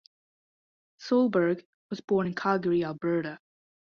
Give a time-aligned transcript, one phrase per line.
[0.99, 3.37] Solberg was born in Calgary, Alberta.